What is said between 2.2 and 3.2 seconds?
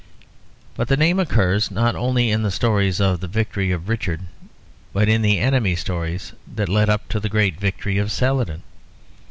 in the stories of